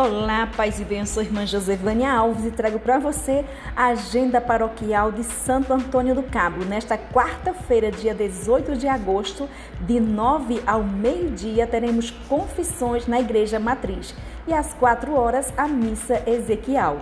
Olá, 0.00 0.48
paz 0.56 0.78
e 0.78 0.84
bem, 0.84 1.00
eu 1.00 1.06
sou 1.06 1.24
irmã 1.24 1.44
Josevânia 1.44 2.12
Alves 2.12 2.44
e 2.44 2.52
trago 2.52 2.78
para 2.78 3.00
você 3.00 3.44
a 3.74 3.86
agenda 3.86 4.40
paroquial 4.40 5.10
de 5.10 5.24
Santo 5.24 5.72
Antônio 5.72 6.14
do 6.14 6.22
Cabo. 6.22 6.64
Nesta 6.64 6.96
quarta-feira, 6.96 7.90
dia 7.90 8.14
18 8.14 8.76
de 8.76 8.86
agosto, 8.86 9.48
de 9.80 9.98
9 9.98 10.62
ao 10.64 10.84
meio-dia, 10.84 11.66
teremos 11.66 12.12
confissões 12.28 13.08
na 13.08 13.18
Igreja 13.18 13.58
Matriz 13.58 14.14
e 14.46 14.54
às 14.54 14.72
4 14.74 15.12
horas 15.16 15.52
a 15.56 15.66
missa 15.66 16.22
Ezequiel. 16.28 17.00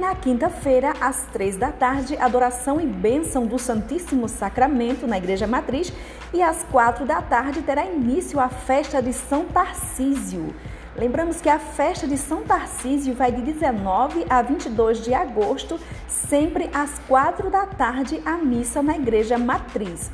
Na 0.00 0.14
quinta-feira, 0.14 0.94
às 1.02 1.26
3 1.26 1.58
da 1.58 1.70
tarde, 1.70 2.16
adoração 2.16 2.80
e 2.80 2.86
bênção 2.86 3.44
do 3.44 3.58
Santíssimo 3.58 4.26
Sacramento 4.26 5.06
na 5.06 5.18
Igreja 5.18 5.46
Matriz 5.46 5.92
e 6.32 6.40
às 6.40 6.64
4 6.64 7.04
da 7.04 7.20
tarde 7.20 7.60
terá 7.60 7.84
início 7.84 8.40
a 8.40 8.48
festa 8.48 9.02
de 9.02 9.12
São 9.12 9.44
Tarcísio. 9.44 10.54
Lembramos 10.98 11.40
que 11.40 11.48
a 11.48 11.60
festa 11.60 12.08
de 12.08 12.18
São 12.18 12.42
Tarcísio 12.42 13.14
vai 13.14 13.30
de 13.30 13.40
19 13.40 14.26
a 14.28 14.42
22 14.42 15.04
de 15.04 15.14
agosto, 15.14 15.78
sempre 16.08 16.68
às 16.74 16.98
4 17.06 17.48
da 17.48 17.66
tarde, 17.66 18.20
a 18.24 18.36
missa 18.36 18.82
na 18.82 18.96
Igreja 18.96 19.38
Matriz. 19.38 20.10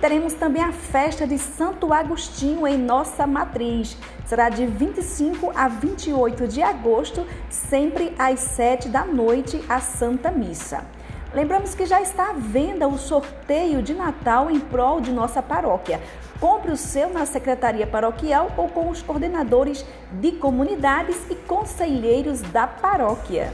Teremos 0.00 0.34
também 0.34 0.62
a 0.62 0.70
festa 0.70 1.26
de 1.26 1.36
Santo 1.38 1.92
Agostinho 1.92 2.68
em 2.68 2.78
nossa 2.78 3.26
matriz. 3.26 3.96
Será 4.26 4.48
de 4.48 4.64
25 4.64 5.50
a 5.56 5.66
28 5.66 6.46
de 6.46 6.62
agosto, 6.62 7.26
sempre 7.50 8.14
às 8.16 8.38
7 8.38 8.88
da 8.90 9.04
noite, 9.04 9.60
a 9.68 9.80
Santa 9.80 10.30
Missa. 10.30 10.86
Lembramos 11.34 11.74
que 11.74 11.84
já 11.84 12.00
está 12.00 12.30
à 12.30 12.32
venda 12.32 12.88
o 12.88 12.96
sorteio 12.96 13.82
de 13.82 13.92
Natal 13.92 14.50
em 14.50 14.58
prol 14.58 14.98
de 15.00 15.12
nossa 15.12 15.42
paróquia. 15.42 16.00
Compre 16.40 16.72
o 16.72 16.76
seu 16.76 17.10
na 17.10 17.26
secretaria 17.26 17.86
paroquial 17.86 18.50
ou 18.56 18.68
com 18.68 18.88
os 18.88 19.02
coordenadores 19.02 19.84
de 20.12 20.32
comunidades 20.32 21.16
e 21.30 21.34
conselheiros 21.34 22.40
da 22.40 22.66
paróquia. 22.66 23.52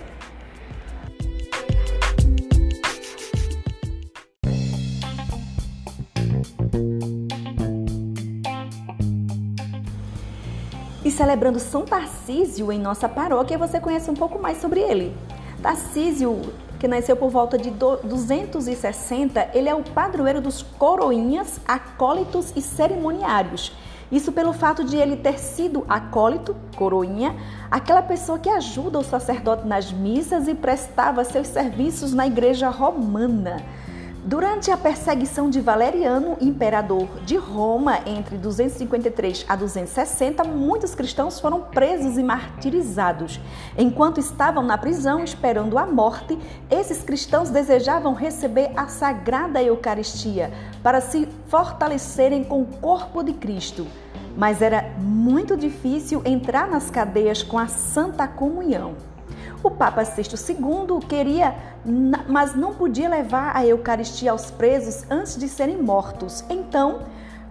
E 11.05 11.11
celebrando 11.11 11.58
São 11.58 11.84
Tarcísio 11.84 12.70
em 12.70 12.78
nossa 12.78 13.08
paróquia, 13.08 13.58
você 13.58 13.80
conhece 13.80 14.11
um 14.11 14.14
pouco 14.14 14.39
mais 14.39 14.58
sobre 14.58 14.80
ele. 14.80 15.14
Tarcísio 15.61 16.41
que 16.84 16.88
nasceu 16.88 17.16
por 17.16 17.30
volta 17.30 17.56
de 17.56 17.70
260, 17.70 19.48
ele 19.54 19.70
é 19.70 19.74
o 19.74 19.82
padroeiro 19.82 20.42
dos 20.42 20.60
coroinhas, 20.60 21.58
acólitos 21.66 22.52
e 22.54 22.60
cerimoniários. 22.60 23.72
Isso 24.12 24.30
pelo 24.30 24.52
fato 24.52 24.84
de 24.84 24.98
ele 24.98 25.16
ter 25.16 25.38
sido 25.38 25.86
acólito, 25.88 26.55
coroinha, 26.77 27.34
aquela 27.70 28.02
pessoa 28.02 28.38
que 28.38 28.50
ajuda 28.50 28.98
o 28.98 29.02
sacerdote 29.02 29.66
nas 29.66 29.90
missas 29.90 30.46
e 30.46 30.55
prestava 30.55 31.24
seus 31.24 31.46
serviços 31.46 32.12
na 32.12 32.27
igreja 32.27 32.68
romana. 32.68 33.64
Durante 34.27 34.70
a 34.70 34.77
perseguição 34.78 35.50
de 35.50 35.61
Valeriano, 35.61 36.39
imperador 36.41 37.06
de 37.27 37.36
Roma, 37.36 37.98
entre 38.06 38.39
253 38.39 39.44
a 39.47 39.55
260, 39.55 40.42
muitos 40.44 40.94
cristãos 40.94 41.39
foram 41.39 41.61
presos 41.61 42.17
e 42.17 42.22
martirizados. 42.22 43.39
Enquanto 43.77 44.19
estavam 44.20 44.64
na 44.64 44.78
prisão 44.78 45.22
esperando 45.22 45.77
a 45.77 45.84
morte, 45.84 46.39
esses 46.70 47.02
cristãos 47.02 47.50
desejavam 47.50 48.14
receber 48.14 48.70
a 48.75 48.89
sagrada 48.89 49.62
Eucaristia 49.62 50.50
para 50.83 51.02
se 51.02 51.28
fortalecerem 51.48 52.45
com 52.45 52.62
o 52.62 52.67
corpo 52.67 53.22
de 53.22 53.34
Cristo. 53.34 53.86
Mas 54.34 54.62
era 54.62 54.95
muito 54.98 55.55
difícil 55.55 56.22
entrar 56.25 56.67
nas 56.67 56.89
cadeias 56.89 57.42
com 57.42 57.58
a 57.58 57.67
Santa 57.67 58.27
Comunhão. 58.27 58.95
O 59.62 59.70
Papa 59.70 60.05
Sexto 60.05 60.36
II 60.36 61.06
queria, 61.08 61.55
mas 62.29 62.55
não 62.55 62.74
podia 62.74 63.08
levar 63.08 63.57
a 63.57 63.64
Eucaristia 63.67 64.33
aos 64.33 64.51
presos 64.51 65.05
antes 65.11 65.36
de 65.36 65.48
serem 65.48 65.83
mortos. 65.83 66.45
Então, 66.51 67.01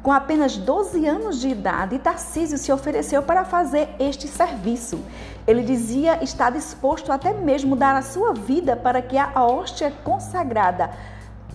com 0.03 0.11
apenas 0.11 0.57
12 0.57 1.07
anos 1.07 1.39
de 1.39 1.47
idade, 1.47 1.97
Tarcísio 1.97 2.57
se 2.57 2.71
ofereceu 2.71 3.23
para 3.23 3.45
fazer 3.45 3.87
este 3.97 4.27
serviço. 4.27 4.99
Ele 5.47 5.63
dizia 5.63 6.21
estar 6.21 6.51
disposto 6.51 7.09
até 7.09 7.33
mesmo 7.33 7.75
dar 7.75 7.95
a 7.95 8.01
sua 8.01 8.33
vida 8.33 8.75
para 8.75 9.01
que 9.01 9.17
a 9.17 9.31
hóstia 9.41 9.93
consagrada, 10.03 10.91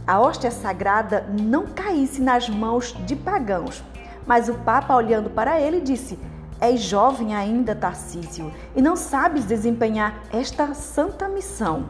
a 0.07 0.19
hóstia 0.19 0.51
sagrada, 0.51 1.27
não 1.39 1.67
caísse 1.67 2.23
nas 2.23 2.49
mãos 2.49 2.97
de 3.05 3.15
pagãos. 3.15 3.85
Mas 4.27 4.49
o 4.49 4.55
Papa, 4.55 4.97
olhando 4.97 5.29
para 5.29 5.61
ele, 5.61 5.81
disse: 5.81 6.19
És 6.61 6.81
jovem 6.81 7.35
ainda, 7.35 7.75
Tarcísio, 7.75 8.53
e 8.75 8.83
não 8.83 8.97
sabes 8.97 9.45
desempenhar 9.45 10.23
esta 10.33 10.75
santa 10.75 11.29
missão. 11.29 11.87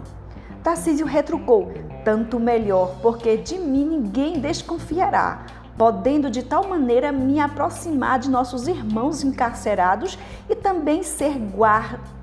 Tarcísio 0.62 1.06
retrucou: 1.06 1.73
Tanto 2.05 2.39
melhor, 2.39 2.97
porque 3.01 3.39
de 3.39 3.59
mim 3.59 3.87
ninguém 3.87 4.39
desconfiará, 4.39 5.47
podendo 5.78 6.31
de 6.31 6.43
tal 6.43 6.69
maneira 6.69 7.11
me 7.11 7.41
aproximar 7.41 8.19
de 8.19 8.28
nossos 8.28 8.69
irmãos 8.69 9.25
encarcerados 9.25 10.19
e 10.51 10.55
também 10.55 11.03
ser 11.03 11.39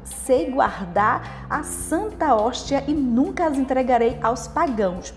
sei 0.04 0.52
guardar 0.52 1.48
a 1.50 1.64
santa 1.64 2.36
hóstia 2.36 2.84
e 2.88 2.94
nunca 2.94 3.48
as 3.48 3.58
entregarei 3.58 4.20
aos 4.22 4.48
pagãos. 4.48 5.14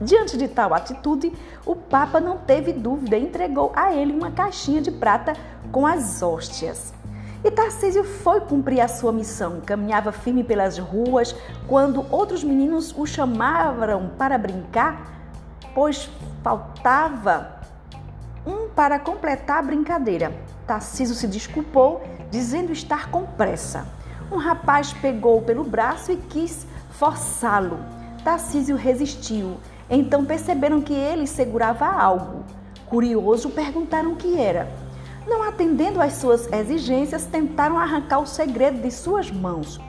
Diante 0.00 0.36
de 0.36 0.46
tal 0.46 0.74
atitude, 0.74 1.32
o 1.64 1.74
Papa 1.74 2.20
não 2.20 2.36
teve 2.36 2.72
dúvida 2.72 3.16
e 3.16 3.22
entregou 3.22 3.72
a 3.74 3.94
ele 3.94 4.12
uma 4.12 4.30
caixinha 4.30 4.82
de 4.82 4.90
prata 4.90 5.32
com 5.72 5.86
as 5.86 6.22
hóstias. 6.22 6.92
E 7.42 7.50
Tarcísio 7.50 8.04
foi 8.04 8.40
cumprir 8.40 8.80
a 8.80 8.88
sua 8.88 9.12
missão. 9.12 9.60
Caminhava 9.64 10.12
firme 10.12 10.44
pelas 10.44 10.78
ruas 10.78 11.34
quando 11.66 12.04
outros 12.10 12.42
meninos 12.42 12.94
o 12.96 13.06
chamavam 13.06 14.10
para 14.18 14.36
brincar, 14.36 15.12
pois 15.74 16.10
faltava 16.42 17.56
um 18.46 18.68
para 18.68 18.98
completar 18.98 19.58
a 19.58 19.62
brincadeira. 19.62 20.32
Tarcísio 20.66 21.14
se 21.14 21.26
desculpou, 21.26 22.02
dizendo 22.30 22.72
estar 22.72 23.10
com 23.10 23.24
pressa. 23.24 23.86
Um 24.30 24.36
rapaz 24.36 24.92
pegou 24.92 25.40
pelo 25.42 25.64
braço 25.64 26.12
e 26.12 26.16
quis 26.16 26.66
forçá-lo. 26.90 27.78
Tarcísio 28.24 28.76
resistiu 28.76 29.56
então 29.88 30.24
perceberam 30.24 30.80
que 30.80 30.92
ele 30.92 31.26
segurava 31.26 31.86
algo. 31.86 32.44
Curioso, 32.86 33.50
perguntaram 33.50 34.12
o 34.12 34.16
que 34.16 34.38
era. 34.38 34.68
Não 35.26 35.42
atendendo 35.42 36.00
às 36.00 36.14
suas 36.14 36.50
exigências, 36.52 37.26
tentaram 37.26 37.78
arrancar 37.78 38.20
o 38.20 38.26
segredo 38.26 38.80
de 38.80 38.90
suas 38.90 39.30
mãos. 39.30 39.80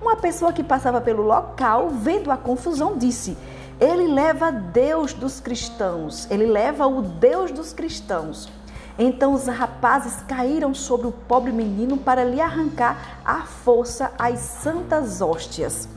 Uma 0.00 0.16
pessoa 0.16 0.52
que 0.52 0.62
passava 0.62 1.00
pelo 1.00 1.22
local, 1.22 1.90
vendo 1.90 2.30
a 2.30 2.36
confusão, 2.36 2.96
disse: 2.96 3.36
Ele 3.80 4.06
leva 4.08 4.50
Deus 4.50 5.12
dos 5.12 5.40
cristãos, 5.40 6.26
ele 6.30 6.46
leva 6.46 6.86
o 6.86 7.02
Deus 7.02 7.50
dos 7.50 7.72
cristãos. 7.72 8.50
Então 8.98 9.34
os 9.34 9.46
rapazes 9.46 10.22
caíram 10.26 10.72
sobre 10.72 11.06
o 11.06 11.12
pobre 11.12 11.52
menino 11.52 11.98
para 11.98 12.24
lhe 12.24 12.40
arrancar 12.40 13.20
à 13.24 13.42
força 13.42 14.12
as 14.18 14.38
santas 14.38 15.20
hóstias. 15.20 15.95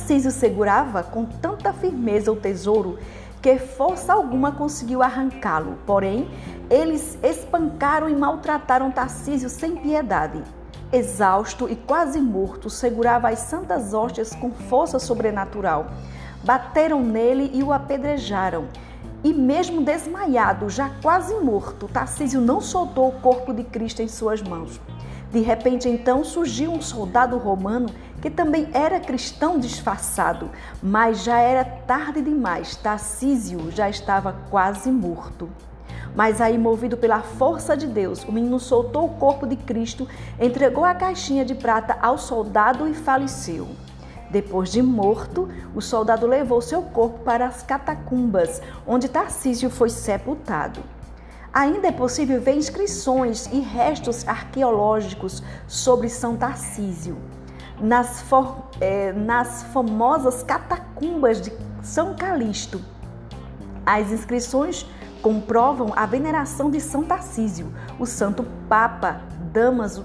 Tarcísio 0.00 0.30
segurava 0.30 1.02
com 1.02 1.26
tanta 1.26 1.74
firmeza 1.74 2.32
o 2.32 2.36
tesouro 2.36 2.98
que 3.42 3.58
força 3.58 4.14
alguma 4.14 4.50
conseguiu 4.50 5.02
arrancá-lo. 5.02 5.76
Porém, 5.86 6.26
eles 6.70 7.18
espancaram 7.22 8.08
e 8.08 8.16
maltrataram 8.16 8.90
Tarcísio 8.90 9.50
sem 9.50 9.76
piedade. 9.76 10.42
Exausto 10.90 11.68
e 11.68 11.76
quase 11.76 12.18
morto, 12.18 12.70
segurava 12.70 13.28
as 13.28 13.40
santas 13.40 13.92
hóstias 13.92 14.34
com 14.34 14.50
força 14.50 14.98
sobrenatural. 14.98 15.90
Bateram 16.42 17.04
nele 17.04 17.50
e 17.52 17.62
o 17.62 17.70
apedrejaram. 17.70 18.68
E 19.22 19.34
mesmo 19.34 19.82
desmaiado, 19.82 20.70
já 20.70 20.90
quase 21.02 21.34
morto, 21.34 21.86
Tarcísio 21.88 22.40
não 22.40 22.62
soltou 22.62 23.08
o 23.10 23.20
corpo 23.20 23.52
de 23.52 23.64
Cristo 23.64 24.00
em 24.00 24.08
suas 24.08 24.40
mãos. 24.40 24.80
De 25.30 25.40
repente, 25.40 25.88
então, 25.88 26.24
surgiu 26.24 26.72
um 26.72 26.82
soldado 26.82 27.38
romano 27.38 27.88
que 28.20 28.28
também 28.28 28.68
era 28.72 28.98
cristão 28.98 29.58
disfarçado, 29.58 30.50
mas 30.82 31.22
já 31.22 31.38
era 31.38 31.64
tarde 31.64 32.20
demais. 32.20 32.74
Tarcísio 32.76 33.70
já 33.70 33.88
estava 33.88 34.36
quase 34.50 34.90
morto. 34.90 35.48
Mas 36.14 36.40
aí, 36.40 36.58
movido 36.58 36.96
pela 36.96 37.20
força 37.20 37.76
de 37.76 37.86
Deus, 37.86 38.24
o 38.24 38.32
menino 38.32 38.58
soltou 38.58 39.04
o 39.04 39.14
corpo 39.14 39.46
de 39.46 39.54
Cristo, 39.54 40.08
entregou 40.40 40.84
a 40.84 40.94
caixinha 40.94 41.44
de 41.44 41.54
prata 41.54 41.96
ao 42.02 42.18
soldado 42.18 42.88
e 42.88 42.94
faleceu. 42.94 43.68
Depois 44.28 44.70
de 44.70 44.82
morto, 44.82 45.48
o 45.74 45.80
soldado 45.80 46.26
levou 46.26 46.60
seu 46.60 46.82
corpo 46.82 47.20
para 47.20 47.46
as 47.46 47.62
catacumbas, 47.62 48.60
onde 48.86 49.08
Tarcísio 49.08 49.70
foi 49.70 49.88
sepultado. 49.88 50.80
Ainda 51.52 51.88
é 51.88 51.92
possível 51.92 52.40
ver 52.40 52.56
inscrições 52.56 53.46
e 53.52 53.60
restos 53.60 54.26
arqueológicos 54.26 55.42
sobre 55.66 56.08
São 56.08 56.36
Tarcísio. 56.36 57.18
Nas, 57.80 58.20
for, 58.22 58.68
é, 58.80 59.12
nas 59.12 59.64
famosas 59.64 60.42
catacumbas 60.42 61.40
de 61.40 61.52
São 61.82 62.14
Calixto, 62.14 62.80
as 63.84 64.12
inscrições 64.12 64.86
comprovam 65.22 65.92
a 65.96 66.06
veneração 66.06 66.70
de 66.70 66.80
São 66.80 67.02
Tarcísio, 67.02 67.72
o 67.98 68.06
santo 68.06 68.46
Papa 68.68 69.22
Damaso 69.52 70.04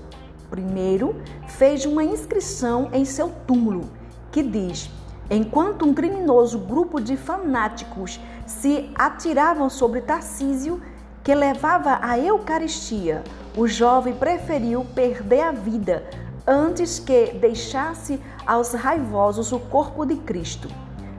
Primeiro, 0.50 1.22
fez 1.48 1.86
uma 1.86 2.04
inscrição 2.04 2.90
em 2.94 3.04
seu 3.04 3.30
túmulo 3.46 3.90
que 4.32 4.44
diz: 4.44 4.90
Enquanto 5.30 5.86
um 5.86 5.94
criminoso 5.94 6.60
grupo 6.60 7.02
de 7.02 7.18
fanáticos 7.18 8.20
se 8.46 8.90
atiravam 8.96 9.70
sobre 9.70 10.02
Tarcísio, 10.02 10.82
que 11.26 11.34
levava 11.34 11.98
a 12.04 12.20
Eucaristia, 12.20 13.24
o 13.58 13.68
jovem 13.68 14.14
preferiu 14.14 14.86
perder 14.94 15.42
a 15.42 15.52
vida 15.52 16.04
antes 16.46 17.00
que 17.00 17.32
deixasse 17.34 18.22
aos 18.46 18.74
raivosos 18.74 19.52
o 19.52 19.60
corpo 19.60 20.06
de 20.06 20.18
Cristo. 20.18 20.70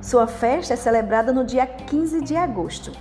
Sua 0.00 0.28
festa 0.28 0.74
é 0.74 0.76
celebrada 0.76 1.32
no 1.32 1.44
dia 1.44 1.66
15 1.66 2.20
de 2.20 2.36
agosto. 2.36 2.92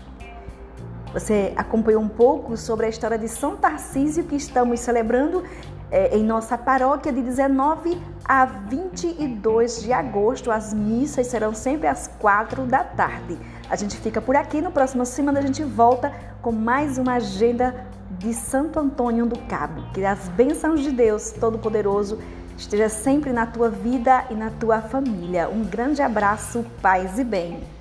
Você 1.14 1.54
acompanhou 1.56 2.02
um 2.02 2.10
pouco 2.10 2.58
sobre 2.58 2.88
a 2.88 2.90
história 2.90 3.20
de 3.20 3.28
São 3.28 3.56
Tarcísio 3.56 4.24
que 4.24 4.36
estamos 4.36 4.80
celebrando 4.80 5.44
é, 5.92 6.18
em 6.18 6.24
nossa 6.24 6.58
paróquia 6.58 7.14
de 7.14 7.22
19 7.22 8.02
a 8.28 8.46
22 8.46 9.84
de 9.84 9.94
agosto. 9.94 10.52
As 10.52 10.74
missas 10.74 11.28
serão 11.28 11.54
sempre 11.54 11.88
às 11.88 12.08
4 12.20 12.66
da 12.66 12.84
tarde. 12.84 13.38
A 13.70 13.76
gente 13.76 13.96
fica 13.98 14.20
por 14.20 14.36
aqui. 14.36 14.62
No 14.62 14.72
próximo 14.72 15.06
semana 15.06 15.40
a 15.40 15.42
gente 15.42 15.64
volta 15.64 16.12
com 16.42 16.52
mais 16.52 16.98
uma 16.98 17.14
agenda 17.14 17.86
de 18.10 18.34
Santo 18.34 18.80
Antônio 18.80 19.26
do 19.26 19.40
Cabo. 19.48 19.84
Que 19.94 20.04
as 20.04 20.28
bênçãos 20.30 20.82
de 20.82 20.92
Deus 20.92 21.32
Todo-Poderoso 21.32 22.20
esteja 22.58 22.90
sempre 22.90 23.32
na 23.32 23.46
tua 23.46 23.70
vida 23.70 24.26
e 24.30 24.34
na 24.34 24.50
tua 24.50 24.82
família. 24.82 25.50
Um 25.50 25.64
grande 25.64 26.02
abraço, 26.02 26.66
paz 26.82 27.20
e 27.20 27.24
bem. 27.24 27.75